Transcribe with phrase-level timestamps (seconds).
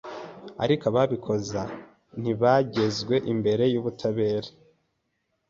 [0.63, 1.61] ariko ababikoze
[2.21, 4.49] ntibagezwe imbere y’ubutabera